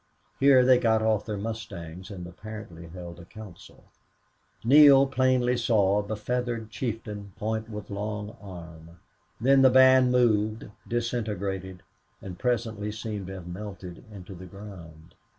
[0.39, 3.83] Here they got off their mustangs and apparently held a council.
[4.63, 8.99] Neale plainly saw a befeathered chieftain point with long arm.
[9.39, 11.83] Then the band moved, disintegrated,
[12.19, 15.13] and presently seemed to have melted into the ground.